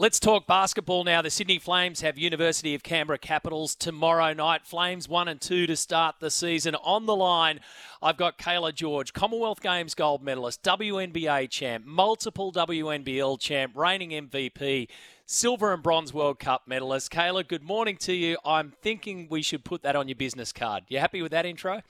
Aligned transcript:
Let's 0.00 0.18
talk 0.18 0.46
basketball 0.46 1.04
now. 1.04 1.20
The 1.20 1.28
Sydney 1.28 1.58
Flames 1.58 2.00
have 2.00 2.16
University 2.16 2.74
of 2.74 2.82
Canberra 2.82 3.18
Capitals 3.18 3.74
tomorrow 3.74 4.32
night. 4.32 4.64
Flames 4.64 5.10
1 5.10 5.28
and 5.28 5.38
2 5.38 5.66
to 5.66 5.76
start 5.76 6.20
the 6.20 6.30
season. 6.30 6.74
On 6.76 7.04
the 7.04 7.14
line, 7.14 7.60
I've 8.00 8.16
got 8.16 8.38
Cayla 8.38 8.74
George, 8.74 9.12
Commonwealth 9.12 9.60
Games 9.60 9.94
gold 9.94 10.22
medalist, 10.22 10.62
WNBA 10.62 11.50
champ, 11.50 11.84
multiple 11.84 12.50
WNBL 12.50 13.38
champ, 13.38 13.76
reigning 13.76 14.12
MVP, 14.12 14.88
silver 15.26 15.74
and 15.74 15.82
bronze 15.82 16.14
World 16.14 16.38
Cup 16.38 16.62
medalist. 16.66 17.12
Cayla, 17.12 17.46
good 17.46 17.62
morning 17.62 17.98
to 17.98 18.14
you. 18.14 18.38
I'm 18.42 18.72
thinking 18.80 19.26
we 19.28 19.42
should 19.42 19.66
put 19.66 19.82
that 19.82 19.96
on 19.96 20.08
your 20.08 20.16
business 20.16 20.50
card. 20.50 20.84
You 20.88 20.98
happy 20.98 21.20
with 21.20 21.32
that 21.32 21.44
intro? 21.44 21.82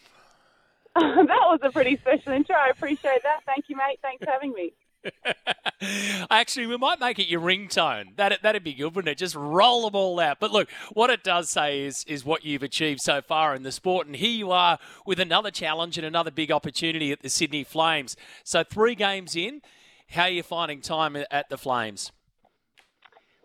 that 0.97 1.29
was 1.29 1.61
a 1.63 1.71
pretty 1.71 1.97
special 1.99 2.33
intro. 2.33 2.57
I 2.57 2.71
appreciate 2.71 3.23
that. 3.23 3.45
Thank 3.47 3.67
you, 3.69 3.77
mate. 3.77 4.01
Thanks 4.03 4.25
for 4.25 4.33
having 4.33 4.53
me. 4.53 4.73
Actually, 6.31 6.67
we 6.67 6.77
might 6.77 7.01
make 7.01 7.19
it 7.19 7.27
your 7.29 7.41
ringtone. 7.41 8.17
That 8.17 8.43
that'd 8.43 8.65
be 8.65 8.75
good, 8.75 8.95
wouldn't 8.95 9.11
it? 9.11 9.19
Just 9.19 9.35
roll 9.35 9.85
them 9.85 9.95
all 9.95 10.21
out. 10.21 10.39
But 10.41 10.53
look, 10.53 10.71
what 10.93 11.11
it 11.11 11.23
does 11.23 11.49
say 11.49 11.83
is 11.83 12.05
is 12.05 12.25
what 12.25 12.45
you've 12.45 12.63
achieved 12.63 13.01
so 13.01 13.21
far 13.23 13.55
in 13.55 13.63
the 13.63 13.73
sport, 13.73 14.07
and 14.07 14.17
here 14.17 14.31
you 14.31 14.51
are 14.51 14.79
with 15.07 15.21
another 15.21 15.51
challenge 15.51 15.97
and 15.97 16.07
another 16.07 16.31
big 16.31 16.53
opportunity 16.53 17.13
at 17.13 17.23
the 17.23 17.31
Sydney 17.31 17.65
Flames. 17.65 18.17
So 18.45 18.63
three 18.63 18.95
games 18.95 19.37
in, 19.37 19.63
how 20.11 20.25
are 20.25 20.31
you 20.31 20.43
finding 20.43 20.81
time 20.81 21.17
at 21.17 21.49
the 21.49 21.59
Flames? 21.59 22.13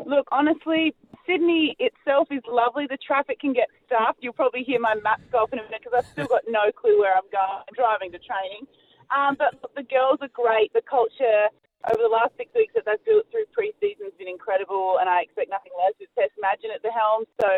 Look, 0.06 0.28
honestly, 0.32 0.94
Sydney 1.26 1.76
itself 1.80 2.28
is 2.32 2.42
lovely. 2.48 2.86
The 2.88 2.98
traffic 2.98 3.40
can 3.40 3.54
get 3.54 3.68
stuffed. 3.86 4.20
You'll 4.22 4.34
probably 4.34 4.64
hear 4.64 4.80
my 4.80 4.96
maps 4.96 5.24
go 5.32 5.40
off 5.40 5.54
in 5.54 5.60
a 5.60 5.64
minute 5.64 5.82
because 5.84 5.98
I've 5.98 6.12
still 6.12 6.28
got 6.28 6.42
no 6.48 6.72
clue 6.72 7.00
where 7.00 7.16
I'm 7.16 7.30
going. 7.32 7.64
I'm 7.68 7.74
driving 7.74 8.12
to 8.12 8.20
training. 8.20 8.68
Um, 9.12 9.36
but 9.38 9.56
the 9.76 9.84
girls 9.84 10.20
are 10.22 10.32
great. 10.34 10.74
The 10.74 10.86
culture 10.86 11.52
over 11.92 12.02
the 12.02 12.10
last 12.10 12.34
six 12.38 12.50
weeks 12.56 12.74
that 12.74 12.86
they've 12.86 13.06
built 13.06 13.30
through 13.30 13.46
pre-season 13.54 14.10
has 14.10 14.18
been 14.18 14.30
incredible, 14.30 14.98
and 15.00 15.10
I 15.10 15.22
expect 15.22 15.54
nothing 15.54 15.74
less 15.78 15.94
with 16.00 16.10
Tess 16.18 16.34
Madgen 16.42 16.74
at 16.74 16.82
the 16.82 16.90
helm. 16.90 17.30
So, 17.38 17.50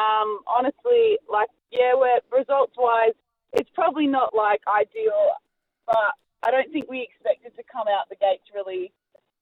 um, 0.00 0.40
honestly, 0.48 1.20
like, 1.28 1.52
yeah, 1.68 1.92
we're 1.92 2.20
results-wise, 2.32 3.16
it's 3.52 3.68
probably 3.74 4.06
not 4.06 4.32
like 4.32 4.60
ideal, 4.68 5.36
but 5.84 6.16
I 6.44 6.50
don't 6.50 6.70
think 6.72 6.88
we 6.88 7.04
expected 7.04 7.56
to 7.56 7.64
come 7.68 7.88
out 7.88 8.08
the 8.08 8.16
gates 8.16 8.44
really 8.54 8.92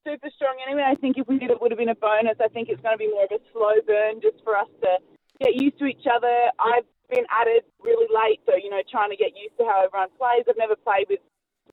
super 0.06 0.30
strong 0.34 0.54
anyway. 0.62 0.86
I 0.86 0.94
think 0.94 1.18
if 1.18 1.26
we 1.26 1.38
did, 1.38 1.50
it 1.50 1.60
would 1.60 1.70
have 1.70 1.78
been 1.78 1.90
a 1.90 1.98
bonus. 1.98 2.38
I 2.38 2.48
think 2.48 2.70
it's 2.70 2.80
going 2.82 2.94
to 2.94 3.02
be 3.02 3.10
more 3.10 3.26
of 3.26 3.34
a 3.34 3.42
slow 3.50 3.82
burn 3.82 4.22
just 4.22 4.38
for 4.46 4.56
us 4.56 4.70
to 4.82 4.98
get 5.42 5.58
used 5.58 5.78
to 5.82 5.86
each 5.86 6.06
other. 6.06 6.50
I've 6.58 6.86
been 7.10 7.26
added 7.30 7.66
really 7.82 8.06
late, 8.10 8.40
so 8.46 8.54
you 8.54 8.70
know, 8.70 8.82
trying 8.90 9.10
to 9.10 9.18
get 9.18 9.34
used 9.34 9.58
to 9.58 9.66
how 9.66 9.82
everyone 9.82 10.14
plays. 10.14 10.46
I've 10.46 10.58
never 10.58 10.78
played 10.78 11.06
with 11.10 11.20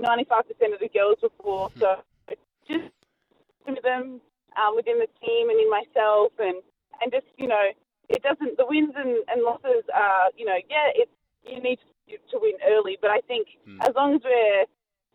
95% 0.01 0.73
of 0.73 0.79
the 0.79 0.89
girls 0.89 1.17
were 1.21 1.29
before, 1.29 1.71
so 1.79 1.97
just 2.67 2.89
with 3.67 3.81
them 3.83 4.21
um, 4.57 4.75
within 4.75 4.99
the 4.99 5.07
team 5.25 5.49
and 5.49 5.59
in 5.59 5.69
myself, 5.69 6.31
and 6.39 6.61
and 7.01 7.11
just 7.11 7.25
you 7.37 7.47
know, 7.47 7.63
it 8.09 8.23
doesn't 8.23 8.57
the 8.57 8.65
wins 8.67 8.93
and, 8.95 9.17
and 9.29 9.43
losses 9.43 9.83
are 9.93 10.29
you 10.35 10.45
know 10.45 10.57
yeah 10.69 10.89
it's 10.95 11.11
you 11.43 11.61
need 11.61 11.79
to, 12.09 12.17
to 12.31 12.39
win 12.39 12.53
early, 12.67 12.97
but 13.01 13.11
I 13.11 13.19
think 13.27 13.47
mm. 13.67 13.77
as 13.87 13.93
long 13.95 14.15
as 14.15 14.21
we're 14.23 14.65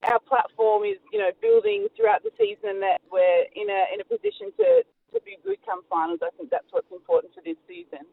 our 0.05 0.21
platform 0.21 0.85
is 0.85 0.99
you 1.13 1.19
know 1.19 1.31
building 1.43 1.89
throughout 1.97 2.23
the 2.23 2.31
season 2.39 2.81
that 2.81 3.01
we're 3.11 3.45
in 3.55 3.69
a 3.69 3.81
in 3.95 4.01
a 4.01 4.05
position 4.05 4.53
to 4.57 4.85
to 5.15 5.21
be 5.25 5.39
good 5.45 5.59
come 5.67 5.83
finals. 5.91 6.21
I 6.23 6.31
think 6.37 6.51
that's 6.51 6.69
what's 6.71 6.91
important 6.93 7.35
for 7.35 7.41
this 7.43 7.57
season. 7.67 8.07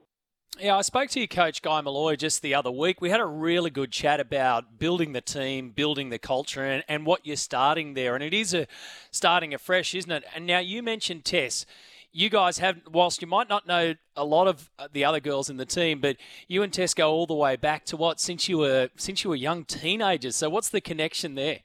Yeah, 0.58 0.78
I 0.78 0.82
spoke 0.84 1.10
to 1.10 1.20
your 1.20 1.28
coach, 1.28 1.62
Guy 1.62 1.82
Molloy, 1.82 2.16
just 2.16 2.42
the 2.42 2.56
other 2.56 2.72
week. 2.72 3.02
We 3.02 3.10
had 3.10 3.20
a 3.20 3.26
really 3.26 3.70
good 3.70 3.92
chat 3.92 4.22
about 4.22 4.80
building 4.80 5.12
the 5.12 5.20
team, 5.20 5.72
building 5.72 6.12
the 6.12 6.18
culture, 6.18 6.64
and, 6.64 6.82
and 6.88 7.06
what 7.06 7.26
you're 7.26 7.36
starting 7.36 7.94
there. 7.94 8.16
And 8.16 8.24
it 8.24 8.34
is 8.34 8.54
a 8.54 8.66
starting 9.12 9.54
afresh, 9.54 9.94
isn't 9.94 10.12
it? 10.12 10.24
And 10.34 10.46
now 10.46 10.60
you 10.60 10.82
mentioned 10.82 11.26
Tess. 11.26 11.66
You 12.14 12.30
guys 12.30 12.60
have, 12.60 12.80
whilst 12.90 13.22
you 13.22 13.28
might 13.28 13.50
not 13.50 13.68
know 13.68 13.96
a 14.16 14.24
lot 14.24 14.48
of 14.48 14.70
the 14.94 15.04
other 15.04 15.20
girls 15.20 15.50
in 15.50 15.58
the 15.58 15.66
team, 15.66 16.00
but 16.00 16.16
you 16.48 16.64
and 16.64 16.72
Tess 16.72 16.94
go 16.94 17.12
all 17.12 17.26
the 17.26 17.36
way 17.36 17.58
back 17.58 17.84
to 17.88 17.98
what 17.98 18.22
since 18.22 18.48
you 18.48 18.60
were 18.60 18.90
since 18.96 19.26
you 19.26 19.32
were 19.32 19.36
young 19.36 19.66
teenagers. 19.66 20.38
So 20.38 20.50
what's 20.50 20.70
the 20.70 20.80
connection 20.80 21.36
there? 21.36 21.60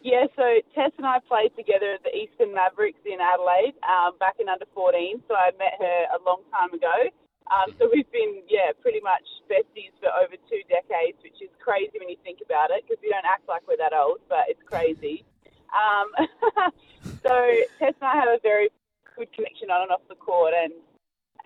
Yeah, 0.00 0.26
so 0.36 0.60
Tess 0.76 0.92
and 0.96 1.06
I 1.06 1.18
played 1.26 1.56
together 1.56 1.94
at 1.94 2.04
the 2.04 2.14
Eastern 2.14 2.54
Mavericks 2.54 3.00
in 3.04 3.18
Adelaide 3.20 3.74
um, 3.82 4.12
back 4.20 4.36
in 4.38 4.48
under 4.48 4.66
14. 4.72 5.22
So 5.26 5.34
I 5.34 5.50
met 5.58 5.74
her 5.80 6.06
a 6.14 6.22
long 6.24 6.42
time 6.52 6.72
ago. 6.72 7.10
Um, 7.48 7.72
so 7.80 7.88
we've 7.88 8.10
been, 8.12 8.44
yeah, 8.48 8.76
pretty 8.80 9.00
much 9.00 9.24
besties 9.48 9.96
for 10.00 10.12
over 10.12 10.36
two 10.48 10.60
decades, 10.68 11.16
which 11.24 11.40
is 11.40 11.48
crazy 11.56 11.96
when 11.96 12.08
you 12.08 12.20
think 12.20 12.44
about 12.44 12.70
it 12.70 12.84
because 12.84 13.00
we 13.00 13.08
don't 13.08 13.24
act 13.24 13.48
like 13.48 13.64
we're 13.64 13.80
that 13.80 13.96
old, 13.96 14.20
but 14.28 14.44
it's 14.52 14.62
crazy. 14.68 15.24
Um, 15.72 16.12
so 17.24 17.32
Tess 17.80 17.96
and 17.96 18.08
I 18.08 18.16
have 18.20 18.28
a 18.28 18.40
very 18.44 18.68
good 19.16 19.32
connection 19.32 19.70
on 19.72 19.88
and 19.88 19.92
off 19.92 20.04
the 20.08 20.20
court, 20.20 20.52
and 20.52 20.72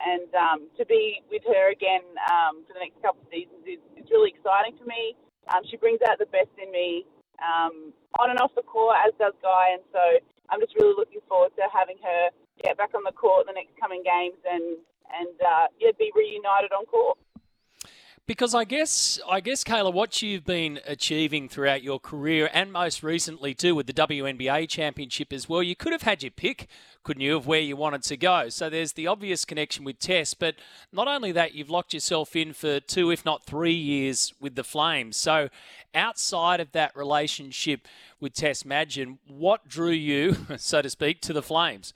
and 0.03 0.27
um, 0.35 0.67
to 0.79 0.85
be 0.87 1.23
with 1.31 1.47
her 1.47 1.71
again 1.71 2.03
um, 2.27 2.67
for 2.67 2.75
the 2.75 2.83
next 2.83 2.99
couple 2.99 3.23
of 3.23 3.31
seasons 3.31 3.63
is, 3.63 3.79
is 3.95 4.11
really 4.11 4.35
exciting 4.35 4.75
for 4.75 4.87
me. 4.87 5.15
Um, 5.55 5.63
she 5.71 5.79
brings 5.79 6.03
out 6.03 6.19
the 6.19 6.27
best 6.27 6.51
in 6.59 6.71
me 6.75 7.07
um, 7.39 7.95
on 8.19 8.31
and 8.31 8.39
off 8.43 8.51
the 8.59 8.67
court, 8.67 8.99
as 9.07 9.15
does 9.19 9.35
Guy, 9.43 9.79
and 9.79 9.85
so 9.95 10.03
I'm 10.51 10.59
just 10.59 10.75
really 10.75 10.95
looking 10.99 11.23
forward 11.31 11.55
to 11.55 11.71
having 11.71 11.99
her 12.03 12.35
get 12.63 12.75
back 12.79 12.95
on 12.95 13.07
the 13.07 13.15
court 13.15 13.47
in 13.47 13.55
the 13.55 13.59
next 13.59 13.79
coming 13.79 14.03
games 14.03 14.39
and 14.43 14.83
and 15.19 15.29
uh, 15.41 15.67
yeah, 15.79 15.91
be 15.99 16.11
reunited 16.15 16.73
on 16.73 16.87
court. 16.87 17.19
Because 18.25 18.55
I 18.55 18.63
guess, 18.63 19.19
I 19.29 19.41
guess, 19.41 19.65
Cayla, 19.65 19.93
what 19.93 20.23
you've 20.23 20.45
been 20.45 20.79
achieving 20.87 21.49
throughout 21.49 21.83
your 21.83 21.99
career, 21.99 22.49
and 22.53 22.73
most 22.73 23.03
recently 23.03 23.53
too 23.53 23.75
with 23.75 23.89
the 23.89 23.93
WNBA 23.93 24.69
Championship 24.69 25.33
as 25.33 25.49
well, 25.49 25.61
you 25.61 25.75
could 25.75 25.91
have 25.91 26.03
had 26.03 26.23
your 26.23 26.31
pick, 26.31 26.69
couldn't 27.03 27.21
you, 27.21 27.37
of 27.37 27.49
where 27.49 27.59
you 27.59 27.75
wanted 27.75 28.05
to 28.05 28.17
go? 28.17 28.49
So 28.49 28.71
there's 28.71 28.93
the 28.93 29.09
obvious 29.09 29.45
connection 29.45 29.85
with 29.85 29.99
Tess, 29.99 30.35
but 30.35 30.55
not 30.93 31.09
only 31.09 31.33
that, 31.33 31.55
you've 31.55 31.69
locked 31.69 31.95
yourself 31.95 32.37
in 32.37 32.53
for 32.53 32.79
two, 32.79 33.11
if 33.11 33.25
not 33.25 33.43
three 33.43 33.75
years 33.75 34.33
with 34.41 34.55
the 34.55 34.63
Flames. 34.63 35.17
So 35.17 35.49
outside 35.93 36.61
of 36.61 36.71
that 36.73 36.95
relationship 36.95 37.89
with 38.21 38.35
Tess 38.35 38.65
Madgen, 38.65 39.19
what 39.27 39.67
drew 39.67 39.91
you, 39.91 40.37
so 40.59 40.81
to 40.81 40.89
speak, 40.89 41.23
to 41.23 41.33
the 41.33 41.43
Flames? 41.43 41.93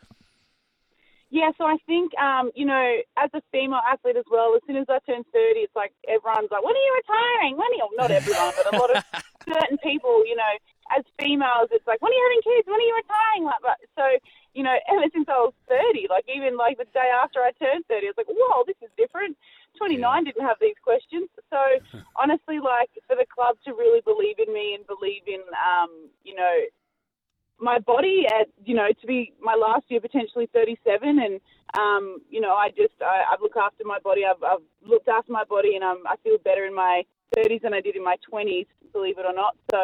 Yeah, 1.31 1.51
so 1.59 1.67
I 1.67 1.77
think, 1.87 2.15
um, 2.23 2.51
you 2.55 2.65
know, 2.65 3.03
as 3.19 3.31
a 3.35 3.43
female 3.51 3.83
athlete 3.83 4.17
as 4.17 4.25
well, 4.31 4.55
as 4.55 4.63
soon 4.67 4.77
as 4.77 4.87
I 4.89 5.03
turn 5.03 5.27
30, 5.35 5.67
it's 5.67 5.75
like 5.75 5.91
everyone's 6.07 6.55
like, 6.55 6.63
when 6.63 6.71
are 6.71 6.87
you 6.87 6.95
retiring? 7.03 7.57
When 7.59 7.67
are 7.67 7.79
you, 7.83 7.89
not 7.99 8.11
everyone, 8.15 8.55
but 8.55 8.67
a 8.71 8.79
lot 8.79 8.91
of 8.95 9.03
certain 9.45 9.79
people, 9.83 10.23
you 10.25 10.37
know, 10.39 10.55
as 10.95 11.03
females, 11.19 11.67
it's 11.75 11.87
like, 11.87 11.99
when 11.99 12.15
are 12.15 12.15
you 12.15 12.27
having 12.31 12.47
kids? 12.47 12.67
When 12.71 12.79
are 12.79 12.89
you 12.89 12.95
retiring? 12.95 13.43
Like, 13.43 13.59
but, 13.59 13.79
so, 13.99 14.07
you 14.55 14.63
know, 14.63 14.79
ever 14.93 15.11
since 15.11 15.27
I 15.27 15.43
was 15.43 15.55
30, 15.67 16.07
like 16.11 16.31
even 16.31 16.55
like 16.55 16.79
the 16.79 16.87
day 16.95 17.11
after 17.11 17.43
I 17.43 17.51
turned 17.59 17.83
30, 17.91 18.07
I 18.07 18.11
was 18.15 18.21
like, 18.23 18.31
whoa, 18.31 18.63
this 18.63 18.79
is 18.79 18.91
different. 18.95 19.35
29 19.83 19.99
didn't 20.25 20.47
have 20.47 20.63
these 20.63 20.79
questions. 20.79 21.27
So 21.51 21.61
honestly, 22.23 22.63
like 22.63 22.95
for 23.11 23.19
the 23.19 23.27
club 23.27 23.59
to 23.67 23.75
really 23.75 24.01
believe 24.07 24.39
in 24.39 24.55
me 24.55 24.79
and 24.79 24.87
believe 24.87 25.27
in, 25.27 25.43
um, 25.59 25.91
you 26.23 26.39
know, 26.39 26.55
my 27.59 27.79
body 27.79 28.27
at 28.29 28.49
you 28.65 28.75
know 28.75 28.89
to 29.01 29.07
be 29.07 29.33
my 29.41 29.55
last 29.55 29.85
year 29.89 30.01
potentially 30.01 30.49
37 30.53 31.19
and 31.19 31.41
um, 31.77 32.19
you 32.31 32.41
know 32.41 32.55
I 32.55 32.69
just 32.69 32.95
I, 33.01 33.25
I've 33.33 33.41
looked 33.41 33.57
after 33.57 33.85
my 33.85 33.99
body. 33.99 34.23
I've, 34.25 34.43
I've 34.43 34.65
looked 34.85 35.09
after 35.09 35.33
my 35.33 35.45
body 35.45 35.75
and 35.75 35.85
I'm, 35.85 36.07
I 36.07 36.17
feel 36.23 36.39
better 36.39 36.65
in 36.67 36.75
my 36.75 37.03
30s 37.37 37.63
than 37.63 37.75
I 37.75 37.81
did 37.81 37.97
in 37.97 38.05
my 38.05 38.17
20s 38.33 38.67
believe 38.93 39.19
it 39.19 39.27
or 39.27 39.35
not. 39.35 39.57
So 39.71 39.79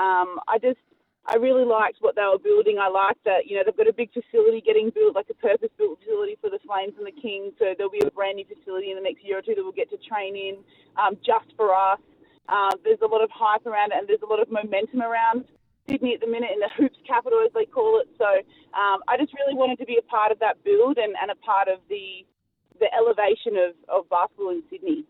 um, 0.00 0.40
I 0.48 0.58
just 0.60 0.80
I 1.26 1.36
really 1.36 1.64
liked 1.64 1.98
what 2.00 2.14
they 2.14 2.22
were 2.22 2.38
building. 2.38 2.78
I 2.78 2.88
liked 2.88 3.24
that 3.24 3.46
you 3.46 3.56
know 3.56 3.62
they've 3.66 3.76
got 3.76 3.88
a 3.88 3.92
big 3.92 4.12
facility 4.12 4.62
getting 4.64 4.90
built 4.90 5.14
like 5.14 5.28
a 5.30 5.34
purpose 5.34 5.70
built 5.76 5.98
facility 6.00 6.38
for 6.40 6.50
the 6.50 6.60
Flames 6.64 6.94
and 6.96 7.06
the 7.06 7.16
Kings. 7.20 7.52
So 7.58 7.74
there'll 7.76 7.92
be 7.92 8.04
a 8.04 8.10
brand 8.10 8.36
new 8.36 8.46
facility 8.46 8.90
in 8.90 8.96
the 8.96 9.02
next 9.02 9.24
year 9.24 9.38
or 9.38 9.42
two 9.42 9.54
that 9.54 9.62
we'll 9.62 9.76
get 9.76 9.90
to 9.90 9.98
train 10.08 10.36
in 10.36 10.62
um, 10.96 11.16
just 11.24 11.50
for 11.56 11.74
us. 11.74 11.98
Uh, 12.48 12.70
there's 12.84 13.02
a 13.02 13.10
lot 13.10 13.24
of 13.24 13.30
hype 13.34 13.66
around 13.66 13.90
it 13.90 13.98
and 13.98 14.06
there's 14.06 14.22
a 14.22 14.30
lot 14.30 14.38
of 14.38 14.46
momentum 14.48 15.02
around 15.02 15.44
Sydney 15.88 16.14
at 16.14 16.20
the 16.20 16.26
minute 16.26 16.50
in 16.52 16.60
the 16.60 16.70
hoops 16.76 16.98
capital, 17.06 17.40
as 17.44 17.52
they 17.54 17.64
call 17.64 18.00
it. 18.00 18.08
So 18.18 18.26
um, 18.78 19.00
I 19.08 19.16
just 19.16 19.32
really 19.34 19.54
wanted 19.54 19.78
to 19.78 19.86
be 19.86 19.96
a 19.98 20.02
part 20.02 20.32
of 20.32 20.38
that 20.40 20.62
build 20.64 20.98
and, 20.98 21.14
and 21.20 21.30
a 21.30 21.36
part 21.36 21.68
of 21.68 21.80
the 21.88 22.26
the 22.78 22.92
elevation 22.94 23.56
of, 23.56 23.74
of 23.88 24.08
basketball 24.10 24.50
in 24.50 24.62
Sydney. 24.70 25.06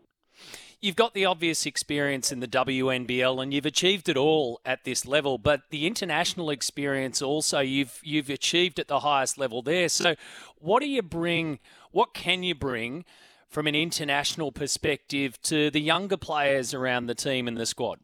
You've 0.79 0.95
got 0.95 1.13
the 1.13 1.25
obvious 1.25 1.65
experience 1.65 2.31
in 2.31 2.39
the 2.39 2.47
WNBL 2.47 3.41
and 3.41 3.51
you've 3.51 3.65
achieved 3.65 4.07
it 4.09 4.15
all 4.15 4.61
at 4.63 4.83
this 4.83 5.07
level, 5.07 5.39
but 5.39 5.61
the 5.71 5.87
international 5.87 6.51
experience 6.51 7.21
also 7.21 7.59
you've 7.59 7.99
you've 8.03 8.29
achieved 8.29 8.79
at 8.79 8.87
the 8.87 8.99
highest 8.99 9.39
level 9.39 9.63
there. 9.63 9.89
So 9.89 10.15
what 10.59 10.81
do 10.81 10.87
you 10.87 11.01
bring 11.01 11.59
what 11.91 12.13
can 12.13 12.43
you 12.43 12.53
bring 12.53 13.05
from 13.49 13.65
an 13.65 13.73
international 13.73 14.51
perspective 14.51 15.41
to 15.43 15.71
the 15.71 15.81
younger 15.81 16.17
players 16.17 16.73
around 16.73 17.07
the 17.07 17.15
team 17.15 17.47
and 17.47 17.57
the 17.57 17.65
squad? 17.65 17.99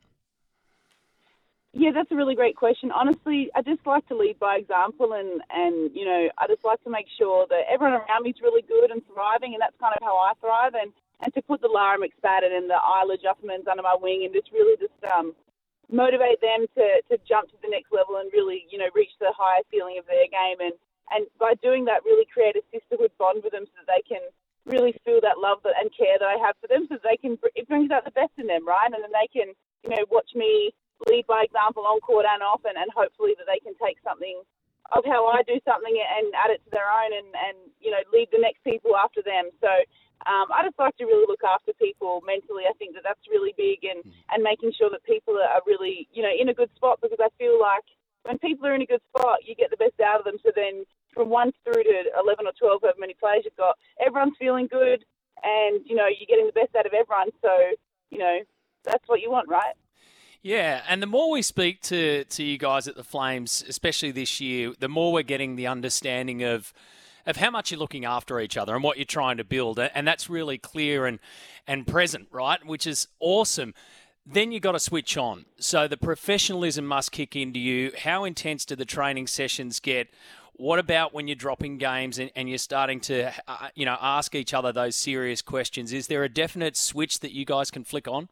Yeah, 1.74 1.90
that's 1.90 2.12
a 2.12 2.16
really 2.16 2.36
great 2.36 2.56
question. 2.56 2.92
Honestly, 2.94 3.50
I 3.56 3.64
just 3.64 3.82
like 3.88 4.06
to 4.10 4.16
lead 4.16 4.38
by 4.38 4.58
example, 4.62 5.14
and 5.14 5.42
and 5.50 5.90
you 5.98 6.06
know, 6.06 6.30
I 6.38 6.46
just 6.46 6.64
like 6.64 6.78
to 6.86 6.90
make 6.94 7.08
sure 7.18 7.48
that 7.50 7.66
everyone 7.66 7.98
around 7.98 8.22
me 8.22 8.30
is 8.30 8.42
really 8.46 8.62
good 8.62 8.92
and 8.92 9.02
thriving, 9.10 9.58
and 9.58 9.62
that's 9.62 9.74
kind 9.82 9.98
of 9.98 10.06
how 10.06 10.14
I 10.22 10.38
thrive. 10.40 10.78
And 10.78 10.94
and 11.26 11.34
to 11.34 11.42
put 11.42 11.62
the 11.62 11.74
Lara 11.74 11.98
McSpadden 11.98 12.54
and 12.54 12.70
the 12.70 12.78
Isla 12.78 13.18
Juffermans 13.18 13.66
under 13.66 13.82
my 13.82 13.98
wing, 13.98 14.22
and 14.22 14.30
just 14.30 14.54
really 14.54 14.78
just 14.78 14.94
um, 15.10 15.34
motivate 15.90 16.42
them 16.46 16.70
to 16.78 16.86
to 17.10 17.18
jump 17.26 17.50
to 17.50 17.58
the 17.66 17.74
next 17.74 17.90
level 17.90 18.22
and 18.22 18.30
really 18.32 18.70
you 18.70 18.78
know 18.78 18.94
reach 18.94 19.18
the 19.20 19.34
higher 19.34 19.66
ceiling 19.74 19.98
of 19.98 20.06
their 20.06 20.30
game. 20.30 20.62
And 20.62 20.78
and 21.10 21.26
by 21.42 21.58
doing 21.58 21.90
that, 21.90 22.06
really 22.06 22.30
create 22.30 22.54
a 22.54 22.62
sisterhood 22.70 23.18
bond 23.18 23.42
with 23.42 23.50
them 23.50 23.66
so 23.66 23.82
that 23.82 23.90
they 23.90 24.06
can 24.06 24.22
really 24.70 24.94
feel 25.02 25.26
that 25.26 25.42
love 25.42 25.58
that, 25.66 25.74
and 25.82 25.90
care 25.90 26.22
that 26.22 26.30
I 26.30 26.38
have 26.38 26.54
for 26.62 26.70
them, 26.70 26.86
so 26.86 27.02
that 27.02 27.06
they 27.10 27.18
can 27.18 27.42
it 27.58 27.66
brings 27.66 27.90
out 27.90 28.06
the 28.06 28.14
best 28.14 28.38
in 28.38 28.46
them, 28.46 28.62
right? 28.62 28.94
And 28.94 29.02
then 29.02 29.10
they 29.10 29.30
can 29.34 29.58
you 29.82 29.90
know 29.90 30.06
watch 30.14 30.38
me 30.38 30.70
lead 31.10 31.28
by 31.28 31.44
example 31.44 31.84
on 31.86 32.00
court 32.00 32.26
and 32.28 32.44
off, 32.44 32.62
and, 32.66 32.78
and 32.78 32.90
hopefully 32.92 33.36
that 33.38 33.48
they 33.48 33.60
can 33.60 33.74
take 33.82 33.98
something 34.04 34.42
of 34.92 35.04
how 35.08 35.26
I 35.28 35.42
do 35.48 35.58
something 35.64 35.96
and 35.96 36.34
add 36.36 36.52
it 36.52 36.62
to 36.66 36.72
their 36.72 36.88
own, 36.88 37.12
and 37.12 37.30
and 37.34 37.58
you 37.80 37.92
know 37.92 38.04
lead 38.12 38.30
the 38.32 38.42
next 38.42 38.64
people 38.64 38.96
after 38.96 39.22
them. 39.22 39.50
So. 39.62 39.70
Um, 40.24 40.48
I 40.56 40.64
just 40.64 40.80
like 40.80 40.96
to 41.04 41.06
really 41.06 41.28
look 41.28 41.44
after 41.44 41.76
people 41.76 42.24
mentally. 42.24 42.64
I 42.64 42.72
think 42.80 42.96
that 42.96 43.04
that's 43.04 43.28
really 43.28 43.52
big, 43.60 43.84
and, 43.84 44.00
and 44.32 44.40
making 44.40 44.72
sure 44.72 44.88
that 44.88 45.04
people 45.04 45.36
are 45.36 45.60
really, 45.68 46.08
you 46.16 46.24
know, 46.24 46.32
in 46.32 46.48
a 46.48 46.56
good 46.56 46.72
spot 46.80 47.04
because 47.04 47.20
I 47.20 47.28
feel 47.36 47.60
like 47.60 47.84
when 48.24 48.40
people 48.40 48.66
are 48.68 48.76
in 48.76 48.82
a 48.82 48.86
good 48.86 49.04
spot, 49.12 49.44
you 49.46 49.56
get 49.56 49.70
the 49.70 49.78
best 49.78 50.00
out 50.00 50.20
of 50.20 50.26
them. 50.26 50.38
So 50.44 50.52
then 50.56 50.86
from 51.14 51.30
one 51.30 51.52
through 51.64 51.84
to 51.84 51.98
11 52.24 52.48
or 52.48 52.54
12, 52.58 52.82
however 52.82 52.98
many 53.00 53.16
players 53.20 53.44
you've 53.46 53.60
got, 53.60 53.78
everyone's 54.00 54.40
feeling 54.40 54.68
good 54.68 55.04
and, 55.44 55.82
you 55.86 55.96
know, 55.96 56.08
you're 56.08 56.30
getting 56.30 56.48
the 56.48 56.56
best 56.56 56.76
out 56.76 56.86
of 56.86 56.94
everyone. 56.94 57.30
So, 57.42 57.52
you 58.10 58.18
know, 58.18 58.40
that's 58.84 59.04
what 59.08 59.22
you 59.22 59.32
want, 59.32 59.50
right? 59.50 59.76
Yeah, 60.46 60.82
and 60.90 61.02
the 61.02 61.08
more 61.08 61.32
we 61.32 61.42
speak 61.42 61.82
to, 61.84 62.26
to 62.26 62.44
you 62.44 62.58
guys 62.58 62.90
at 62.90 62.98
the 62.98 63.04
Flames, 63.04 63.64
especially 63.66 64.12
this 64.12 64.42
year, 64.42 64.74
the 64.78 64.90
more 64.90 65.14
we're 65.14 65.24
getting 65.24 65.56
the 65.56 65.68
understanding 65.68 66.44
of 66.44 66.74
of 67.26 67.38
how 67.38 67.50
much 67.50 67.72
you're 67.72 67.80
looking 67.80 68.04
after 68.04 68.38
each 68.42 68.58
other 68.58 68.76
and 68.76 68.84
what 68.84 68.98
you're 68.98 69.06
trying 69.06 69.38
to 69.38 69.46
build, 69.46 69.80
and 69.80 70.06
that's 70.06 70.30
really 70.30 70.58
clear 70.58 71.06
and 71.06 71.20
and 71.66 71.88
present, 71.88 72.28
right? 72.30 72.64
Which 72.66 72.86
is 72.86 73.08
awesome. 73.22 73.74
Then 74.26 74.52
you 74.52 74.60
got 74.60 74.74
to 74.74 74.80
switch 74.80 75.16
on. 75.16 75.46
So 75.58 75.88
the 75.88 75.96
professionalism 75.96 76.86
must 76.86 77.14
kick 77.14 77.38
into 77.38 77.60
you. 77.60 77.94
How 77.98 78.26
intense 78.26 78.66
do 78.66 78.76
the 78.76 78.84
training 78.84 79.28
sessions 79.28 79.80
get? 79.80 80.10
What 80.54 80.78
about 80.78 81.14
when 81.14 81.30
you're 81.30 81.36
dropping 81.36 81.78
games 81.78 82.20
and, 82.20 82.32
and 82.36 82.50
you're 82.50 82.58
starting 82.58 83.00
to, 83.02 83.34
uh, 83.48 83.70
you 83.76 83.86
know, 83.86 83.98
ask 84.02 84.36
each 84.36 84.54
other 84.54 84.74
those 84.74 84.98
serious 84.98 85.42
questions? 85.42 85.94
Is 85.94 86.08
there 86.08 86.24
a 86.26 86.30
definite 86.30 86.76
switch 86.76 87.22
that 87.22 87.32
you 87.32 87.46
guys 87.46 87.72
can 87.72 87.86
flick 87.86 88.10
on? 88.10 88.28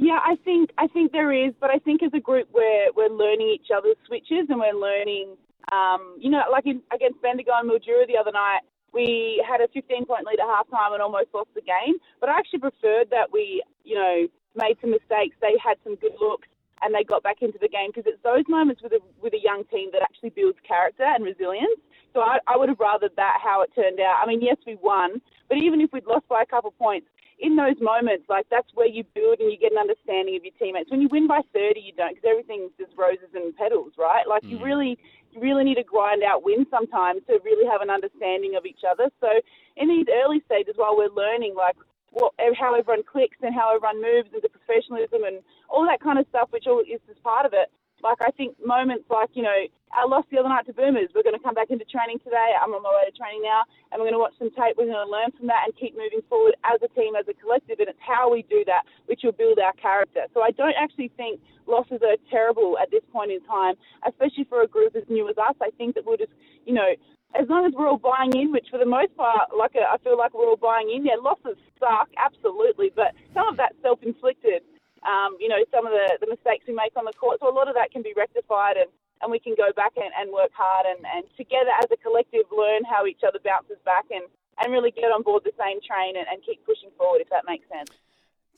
Yeah, 0.00 0.16
I 0.24 0.36
think 0.48 0.70
I 0.78 0.86
think 0.86 1.12
there 1.12 1.30
is, 1.30 1.52
but 1.60 1.68
I 1.68 1.76
think 1.76 2.02
as 2.02 2.10
a 2.14 2.20
group 2.20 2.48
we're 2.54 2.88
we're 2.96 3.12
learning 3.12 3.52
each 3.52 3.68
other's 3.68 4.00
switches 4.06 4.48
and 4.48 4.58
we're 4.58 4.72
learning. 4.72 5.36
Um, 5.70 6.16
you 6.18 6.30
know, 6.30 6.40
like 6.50 6.64
in, 6.64 6.80
against 6.90 7.20
Bendigo 7.20 7.52
and 7.52 7.68
Mildura 7.68 8.08
the 8.08 8.16
other 8.16 8.32
night, 8.32 8.64
we 8.94 9.44
had 9.46 9.60
a 9.60 9.68
15 9.68 10.06
point 10.06 10.24
lead 10.24 10.40
at 10.40 10.48
halftime 10.48 10.94
and 10.96 11.02
almost 11.02 11.28
lost 11.34 11.50
the 11.54 11.60
game. 11.60 12.00
But 12.18 12.30
I 12.30 12.38
actually 12.38 12.60
preferred 12.60 13.10
that 13.10 13.28
we, 13.30 13.62
you 13.84 13.94
know, 13.94 14.26
made 14.56 14.80
some 14.80 14.90
mistakes. 14.90 15.36
They 15.42 15.60
had 15.62 15.76
some 15.84 15.96
good 15.96 16.16
looks 16.18 16.48
and 16.80 16.94
they 16.94 17.04
got 17.04 17.22
back 17.22 17.42
into 17.42 17.58
the 17.60 17.68
game 17.68 17.92
because 17.92 18.08
it's 18.08 18.22
those 18.24 18.48
moments 18.48 18.80
with 18.82 18.92
a 18.92 19.00
with 19.20 19.34
a 19.34 19.42
young 19.44 19.64
team 19.68 19.90
that 19.92 20.00
actually 20.00 20.30
builds 20.30 20.56
character 20.66 21.04
and 21.04 21.24
resilience. 21.28 21.76
So 22.14 22.20
I, 22.24 22.38
I 22.48 22.56
would 22.56 22.70
have 22.70 22.78
rathered 22.78 23.14
that 23.20 23.36
how 23.44 23.60
it 23.60 23.70
turned 23.76 24.00
out. 24.00 24.16
I 24.24 24.26
mean, 24.26 24.40
yes, 24.40 24.56
we 24.66 24.76
won, 24.80 25.20
but 25.46 25.58
even 25.58 25.82
if 25.82 25.92
we'd 25.92 26.06
lost 26.06 26.26
by 26.26 26.40
a 26.40 26.46
couple 26.46 26.72
points, 26.72 27.06
in 27.40 27.56
those 27.56 27.80
moments, 27.80 28.28
like 28.28 28.46
that's 28.50 28.68
where 28.74 28.86
you 28.86 29.02
build 29.14 29.40
and 29.40 29.50
you 29.50 29.58
get 29.58 29.72
an 29.72 29.78
understanding 29.78 30.36
of 30.36 30.44
your 30.44 30.52
teammates. 30.60 30.90
When 30.90 31.00
you 31.00 31.08
win 31.10 31.26
by 31.26 31.40
30, 31.52 31.80
you 31.80 31.92
don't 31.96 32.14
because 32.14 32.28
everything's 32.28 32.70
just 32.78 32.92
roses 32.96 33.32
and 33.34 33.56
petals, 33.56 33.92
right? 33.96 34.28
Like 34.28 34.42
mm. 34.42 34.50
you 34.50 34.64
really, 34.64 34.98
you 35.32 35.40
really 35.40 35.64
need 35.64 35.76
to 35.76 35.84
grind 35.84 36.22
out 36.22 36.44
wins 36.44 36.68
sometimes 36.70 37.22
to 37.28 37.40
really 37.42 37.64
have 37.64 37.80
an 37.80 37.88
understanding 37.88 38.54
of 38.56 38.66
each 38.66 38.84
other. 38.84 39.08
So 39.20 39.28
in 39.76 39.88
these 39.88 40.06
early 40.12 40.44
stages, 40.44 40.76
while 40.76 40.96
we're 40.96 41.12
learning, 41.12 41.54
like 41.56 41.76
what, 42.12 42.32
how 42.58 42.76
everyone 42.76 43.02
clicks 43.08 43.38
and 43.40 43.54
how 43.54 43.74
everyone 43.74 44.02
moves 44.04 44.28
and 44.32 44.42
the 44.42 44.52
professionalism 44.52 45.24
and 45.24 45.40
all 45.68 45.86
that 45.88 46.00
kind 46.00 46.18
of 46.18 46.26
stuff, 46.28 46.52
which 46.52 46.68
all 46.68 46.80
is 46.80 47.00
just 47.08 47.22
part 47.22 47.46
of 47.46 47.52
it. 47.56 47.72
Like 48.04 48.20
I 48.20 48.30
think 48.36 48.56
moments 48.64 49.04
like 49.08 49.30
you 49.32 49.42
know 49.42 49.64
our 49.96 50.06
loss 50.06 50.24
the 50.30 50.38
other 50.38 50.48
night 50.48 50.66
to 50.66 50.72
Boomers. 50.72 51.10
We're 51.14 51.26
going 51.26 51.36
to 51.36 51.42
come 51.42 51.54
back 51.54 51.70
into 51.70 51.84
training 51.84 52.22
today. 52.22 52.54
I'm 52.54 52.70
on 52.70 52.82
my 52.82 52.94
way 52.94 53.10
to 53.10 53.14
training 53.16 53.42
now, 53.42 53.66
and 53.90 53.98
we're 53.98 54.06
going 54.06 54.18
to 54.18 54.22
watch 54.22 54.38
some 54.38 54.50
tape. 54.54 54.78
We're 54.78 54.86
going 54.86 55.02
to 55.02 55.10
learn 55.10 55.34
from 55.34 55.50
that 55.50 55.66
and 55.66 55.74
keep 55.74 55.98
moving 55.98 56.22
forward 56.30 56.54
as 56.62 56.78
a 56.82 56.90
team, 56.94 57.18
as 57.18 57.26
a 57.26 57.34
collective. 57.34 57.82
And 57.82 57.90
it's 57.90 57.98
how 58.02 58.30
we 58.30 58.46
do 58.46 58.62
that 58.70 58.86
which 59.10 59.26
will 59.26 59.34
build 59.34 59.58
our 59.58 59.74
character. 59.74 60.30
So 60.34 60.42
I 60.42 60.54
don't 60.54 60.78
actually 60.78 61.10
think 61.18 61.42
losses 61.66 62.02
are 62.06 62.18
terrible 62.30 62.78
at 62.78 62.90
this 62.90 63.02
point 63.10 63.34
in 63.34 63.42
time, 63.50 63.74
especially 64.06 64.46
for 64.46 64.62
a 64.62 64.68
group 64.70 64.94
as 64.94 65.02
new 65.10 65.26
as 65.26 65.38
us. 65.38 65.58
I 65.58 65.74
think 65.74 65.98
that 65.98 66.06
we'll 66.06 66.18
just 66.18 66.34
you 66.66 66.74
know 66.74 66.94
as 67.38 67.46
long 67.48 67.66
as 67.66 67.72
we're 67.74 67.86
all 67.86 67.98
buying 67.98 68.34
in, 68.34 68.50
which 68.50 68.66
for 68.70 68.78
the 68.78 68.86
most 68.86 69.14
part, 69.16 69.54
like 69.56 69.74
I 69.74 69.98
feel 70.02 70.18
like 70.18 70.34
we're 70.34 70.50
all 70.50 70.58
buying 70.58 70.90
in. 70.90 71.06
Yeah, 71.06 71.18
losses 71.22 71.58
suck, 71.78 72.10
absolutely, 72.18 72.90
but 72.94 73.14
some 73.34 73.46
of 73.46 73.56
that's 73.56 73.74
self-inflicted. 73.82 74.62
Um, 75.06 75.38
you 75.40 75.48
know, 75.48 75.62
some 75.72 75.86
of 75.86 75.92
the, 75.96 76.18
the 76.20 76.28
mistakes 76.28 76.66
we 76.68 76.74
make 76.74 76.92
on 76.92 77.06
the 77.06 77.16
court, 77.16 77.38
so 77.40 77.48
a 77.48 77.54
lot 77.54 77.68
of 77.68 77.74
that 77.74 77.90
can 77.90 78.02
be 78.02 78.12
rectified, 78.14 78.76
and, 78.76 78.90
and 79.22 79.30
we 79.30 79.38
can 79.38 79.54
go 79.56 79.72
back 79.74 79.92
and, 79.96 80.10
and 80.18 80.32
work 80.32 80.50
hard, 80.54 80.86
and, 80.86 81.04
and 81.14 81.24
together 81.36 81.70
as 81.82 81.90
a 81.90 81.96
collective 81.96 82.46
learn 82.50 82.84
how 82.84 83.06
each 83.06 83.20
other 83.26 83.38
bounces 83.44 83.78
back, 83.84 84.06
and, 84.10 84.24
and 84.58 84.72
really 84.72 84.90
get 84.90 85.12
on 85.12 85.22
board 85.22 85.42
the 85.44 85.52
same 85.58 85.80
train 85.80 86.16
and, 86.16 86.26
and 86.30 86.42
keep 86.44 86.64
pushing 86.64 86.90
forward, 86.96 87.20
if 87.20 87.28
that 87.30 87.44
makes 87.46 87.68
sense. 87.68 87.90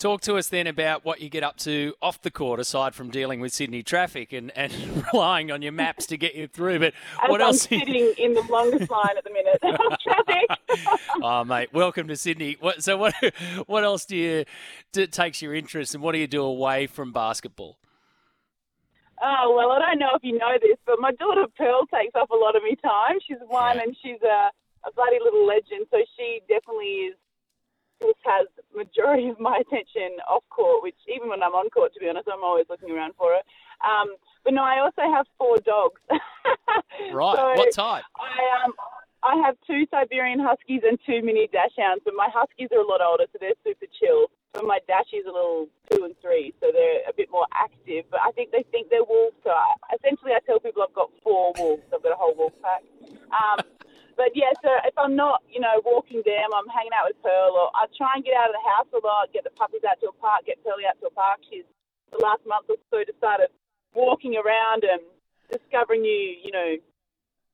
Talk 0.02 0.20
to 0.22 0.36
us 0.36 0.48
then 0.48 0.66
about 0.66 1.04
what 1.04 1.20
you 1.20 1.28
get 1.28 1.44
up 1.44 1.58
to 1.58 1.94
off 2.02 2.20
the 2.22 2.30
court, 2.30 2.58
aside 2.58 2.92
from 2.92 3.08
dealing 3.10 3.38
with 3.38 3.52
Sydney 3.52 3.84
traffic 3.84 4.32
and, 4.32 4.50
and 4.56 4.72
relying 5.12 5.52
on 5.52 5.62
your 5.62 5.70
maps 5.70 6.06
to 6.06 6.16
get 6.16 6.34
you 6.34 6.48
through. 6.48 6.80
But 6.80 6.94
As 7.22 7.30
what 7.30 7.40
I'm 7.40 7.48
else? 7.48 7.62
sitting 7.62 8.12
in 8.18 8.34
the 8.34 8.42
longest 8.50 8.90
line 8.90 9.16
at 9.16 9.22
the 9.22 9.30
minute 9.30 9.60
traffic. 10.02 10.98
oh, 11.22 11.44
mate, 11.44 11.72
welcome 11.72 12.08
to 12.08 12.16
Sydney. 12.16 12.56
What, 12.58 12.82
so, 12.82 12.96
what 12.96 13.14
what 13.68 13.84
else 13.84 14.04
do 14.04 14.16
you 14.16 14.44
do, 14.90 15.06
takes 15.06 15.40
your 15.40 15.54
interest, 15.54 15.94
and 15.94 16.02
what 16.02 16.12
do 16.12 16.18
you 16.18 16.26
do 16.26 16.42
away 16.42 16.88
from 16.88 17.12
basketball? 17.12 17.78
Oh 19.22 19.54
well, 19.54 19.70
I 19.70 19.78
don't 19.78 20.00
know 20.00 20.10
if 20.14 20.24
you 20.24 20.36
know 20.36 20.58
this, 20.60 20.76
but 20.84 20.98
my 20.98 21.12
daughter 21.12 21.46
Pearl 21.56 21.86
takes 21.86 22.14
up 22.18 22.30
a 22.30 22.36
lot 22.36 22.56
of 22.56 22.62
my 22.62 22.74
time. 22.82 23.18
She's 23.26 23.38
one, 23.46 23.78
and 23.78 23.96
she's 24.02 24.20
a, 24.22 24.50
a 24.82 24.90
bloody 24.96 25.18
little 25.22 25.46
legend. 25.46 25.86
So 25.90 26.02
she 26.18 26.42
definitely 26.48 27.14
is 27.14 27.16
just 28.02 28.18
has 28.26 28.50
majority 28.74 29.28
of 29.28 29.38
my 29.38 29.62
attention 29.62 30.18
off 30.28 30.42
court, 30.50 30.82
which 30.82 30.98
even 31.06 31.28
when 31.28 31.42
I'm 31.42 31.54
on 31.54 31.70
court, 31.70 31.94
to 31.94 32.00
be 32.00 32.08
honest, 32.08 32.26
I'm 32.26 32.42
always 32.42 32.66
looking 32.68 32.90
around 32.90 33.14
for 33.16 33.30
her. 33.30 33.42
Um, 33.86 34.16
but 34.42 34.54
no, 34.54 34.64
I 34.64 34.80
also 34.80 35.02
have 35.06 35.26
four 35.38 35.58
dogs. 35.58 36.00
right. 37.14 37.36
So 37.38 37.54
what 37.54 37.72
type? 37.72 38.02
I 38.18 38.66
um, 38.66 38.74
I 39.22 39.36
have 39.46 39.54
two 39.66 39.86
Siberian 39.90 40.40
Huskies 40.40 40.82
and 40.82 40.98
two 41.06 41.22
mini 41.22 41.46
Dachshunds, 41.46 42.02
but 42.04 42.14
my 42.16 42.28
Huskies 42.34 42.68
are 42.72 42.82
a 42.82 42.86
lot 42.86 43.00
older, 43.00 43.24
so 43.30 43.38
they're 43.38 43.58
super 43.62 43.86
chill. 44.02 44.26
But 44.52 44.68
my 44.68 44.80
Dashies 44.84 45.24
are 45.24 45.32
a 45.32 45.36
little 45.36 45.68
two 45.90 46.04
and 46.04 46.14
three, 46.20 46.52
so 46.60 46.68
they're 46.72 47.08
a 47.08 47.14
bit 47.16 47.32
more 47.32 47.48
active. 47.56 48.04
But 48.12 48.20
I 48.20 48.32
think 48.36 48.52
they 48.52 48.64
think 48.68 48.92
they're 48.92 49.04
wolves. 49.04 49.36
So 49.44 49.50
I, 49.50 49.96
essentially, 49.96 50.36
I 50.36 50.44
tell 50.44 50.60
people 50.60 50.84
I've 50.84 50.92
got 50.92 51.08
four 51.24 51.56
wolves. 51.56 51.82
I've 51.88 52.02
got 52.04 52.12
a 52.12 52.20
whole 52.20 52.36
wolf 52.36 52.52
pack. 52.60 52.84
Um, 53.32 53.64
but 54.20 54.36
yeah, 54.36 54.52
so 54.60 54.68
if 54.84 54.92
I'm 55.00 55.16
not, 55.16 55.40
you 55.48 55.60
know, 55.60 55.80
walking 55.88 56.20
them, 56.28 56.52
I'm 56.52 56.68
hanging 56.68 56.92
out 56.92 57.08
with 57.08 57.16
Pearl, 57.24 57.56
or 57.56 57.72
I 57.72 57.88
try 57.96 58.20
and 58.20 58.24
get 58.24 58.36
out 58.36 58.52
of 58.52 58.56
the 58.60 58.66
house 58.68 58.90
a 58.92 59.00
lot, 59.00 59.32
get 59.32 59.44
the 59.44 59.56
puppies 59.56 59.88
out 59.88 59.96
to 60.04 60.12
a 60.12 60.16
park, 60.20 60.44
get 60.44 60.60
Pearly 60.60 60.84
out 60.84 61.00
to 61.00 61.08
a 61.08 61.14
park. 61.16 61.40
She's 61.48 61.64
the 62.12 62.20
last 62.20 62.44
month 62.44 62.68
or 62.68 62.76
so 62.92 63.00
just 63.08 63.16
started 63.16 63.48
walking 63.96 64.36
around 64.36 64.84
and 64.84 65.00
discovering 65.48 66.02
new, 66.02 66.36
you 66.44 66.52
know, 66.52 66.76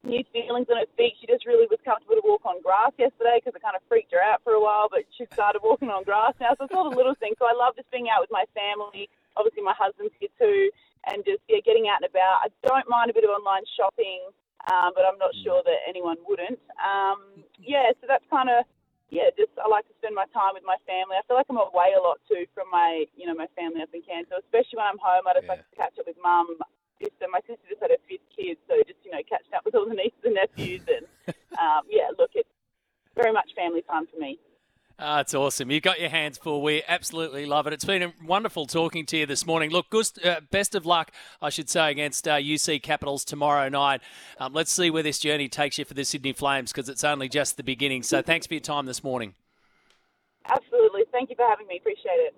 new 0.04 0.22
feelings 0.32 0.66
on 0.70 0.78
her 0.78 0.90
feet. 0.96 1.14
She 1.20 1.26
just 1.26 1.46
really 1.46 1.66
was 1.66 1.78
comfortable 1.84 2.16
to 2.16 2.24
walk 2.24 2.46
on 2.46 2.62
grass 2.62 2.92
yesterday 2.98 3.42
because 3.42 3.54
it 3.54 3.62
kind 3.62 3.76
of 3.76 3.82
freaked 3.88 4.12
her 4.14 4.22
out 4.22 4.42
for 4.42 4.54
a 4.54 4.62
while, 4.62 4.88
but 4.90 5.04
she 5.16 5.26
started 5.32 5.60
walking 5.62 5.90
on 5.90 6.04
grass 6.04 6.34
now. 6.40 6.54
So 6.56 6.64
it's 6.64 6.74
all 6.74 6.90
the 6.90 6.96
little 6.96 7.18
things. 7.18 7.36
So 7.38 7.46
I 7.46 7.54
love 7.54 7.74
just 7.74 7.90
being 7.90 8.06
out 8.08 8.22
with 8.22 8.30
my 8.32 8.46
family. 8.54 9.10
Obviously, 9.36 9.62
my 9.62 9.74
husband's 9.74 10.14
here 10.18 10.32
too, 10.38 10.70
and 11.06 11.22
just 11.26 11.42
yeah, 11.46 11.62
getting 11.62 11.86
out 11.90 12.02
and 12.02 12.10
about. 12.10 12.46
I 12.46 12.48
don't 12.66 12.86
mind 12.88 13.10
a 13.10 13.14
bit 13.14 13.26
of 13.26 13.30
online 13.30 13.66
shopping 13.78 14.34
um, 14.66 14.90
but 14.94 15.06
I'm 15.08 15.18
not 15.18 15.32
mm. 15.32 15.42
sure 15.44 15.62
that 15.64 15.86
anyone 15.88 16.16
wouldn't. 16.26 16.58
Um, 16.76 17.46
yeah, 17.56 17.94
so 18.00 18.10
that's 18.10 18.24
kind 18.28 18.50
of 18.50 18.66
yeah. 19.08 19.32
Just 19.38 19.54
I 19.56 19.70
like 19.70 19.88
to 19.88 19.94
spend 20.02 20.18
my 20.18 20.28
time 20.34 20.52
with 20.58 20.66
my 20.66 20.76
family. 20.84 21.16
I 21.16 21.24
feel 21.24 21.38
like 21.40 21.48
I'm 21.48 21.56
away 21.56 21.96
a 21.96 22.02
lot 22.02 22.20
too 22.28 22.44
from 22.52 22.68
my 22.68 23.06
you 23.16 23.24
know 23.24 23.34
my 23.34 23.48
family 23.54 23.80
up 23.80 23.94
in 23.94 24.02
Cairns. 24.02 24.28
So 24.28 24.42
especially 24.42 24.82
when 24.82 24.90
I'm 24.90 25.00
home, 25.00 25.24
I 25.24 25.38
just 25.38 25.46
yeah. 25.48 25.56
like 25.56 25.64
to 25.64 25.76
catch 25.78 25.94
up 25.96 26.06
with 26.06 26.18
mum. 26.20 26.58
Sister, 26.98 27.30
my 27.30 27.38
sister 27.46 27.62
just 27.70 27.78
had 27.78 27.94
her 27.94 28.02
fifth 28.10 28.26
kid, 28.34 28.58
so 28.66 28.74
just 28.82 28.98
you 29.06 29.14
know 29.14 29.22
catching 29.24 29.54
up 29.54 29.62
with 29.64 29.78
all 29.78 29.86
the 29.86 29.94
nieces 29.94 30.18
and 30.26 30.34
nephews, 30.34 30.82
and 30.90 31.06
um, 31.62 31.86
yeah, 31.86 32.10
look, 32.18 32.34
it's 32.34 32.50
very 33.14 33.32
much 33.32 33.54
family 33.54 33.86
time 33.86 34.10
for 34.10 34.18
me. 34.18 34.36
Ah, 35.10 35.20
it's 35.20 35.32
awesome. 35.32 35.70
You've 35.70 35.82
got 35.82 36.00
your 36.00 36.10
hands 36.10 36.36
full. 36.36 36.60
We 36.60 36.82
absolutely 36.86 37.46
love 37.46 37.66
it. 37.66 37.72
It's 37.72 37.86
been 37.86 38.12
wonderful 38.26 38.66
talking 38.66 39.06
to 39.06 39.16
you 39.16 39.24
this 39.24 39.46
morning. 39.46 39.70
Look, 39.70 39.86
uh, 40.22 40.40
best 40.50 40.74
of 40.74 40.84
luck, 40.84 41.12
I 41.40 41.48
should 41.48 41.70
say, 41.70 41.90
against 41.90 42.28
uh, 42.28 42.34
UC 42.34 42.82
Capitals 42.82 43.24
tomorrow 43.24 43.70
night. 43.70 44.02
Um, 44.38 44.52
let's 44.52 44.70
see 44.70 44.90
where 44.90 45.02
this 45.02 45.18
journey 45.18 45.48
takes 45.48 45.78
you 45.78 45.86
for 45.86 45.94
the 45.94 46.04
Sydney 46.04 46.34
Flames 46.34 46.72
because 46.72 46.90
it's 46.90 47.04
only 47.04 47.30
just 47.30 47.56
the 47.56 47.62
beginning. 47.62 48.02
So 48.02 48.20
thanks 48.20 48.46
for 48.46 48.52
your 48.52 48.60
time 48.60 48.84
this 48.84 49.02
morning. 49.02 49.32
Absolutely. 50.44 51.04
Thank 51.10 51.30
you 51.30 51.36
for 51.36 51.48
having 51.48 51.68
me. 51.68 51.78
Appreciate 51.78 52.12
it. 52.12 52.34